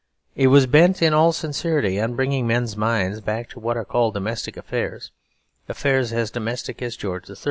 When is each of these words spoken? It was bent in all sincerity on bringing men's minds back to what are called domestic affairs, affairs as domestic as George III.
It 0.33 0.47
was 0.47 0.65
bent 0.65 1.03
in 1.03 1.13
all 1.13 1.31
sincerity 1.31 2.01
on 2.01 2.15
bringing 2.15 2.47
men's 2.47 2.75
minds 2.75 3.21
back 3.21 3.49
to 3.49 3.59
what 3.59 3.77
are 3.77 3.85
called 3.85 4.15
domestic 4.15 4.57
affairs, 4.57 5.11
affairs 5.69 6.11
as 6.11 6.31
domestic 6.31 6.81
as 6.81 6.97
George 6.97 7.29
III. 7.29 7.35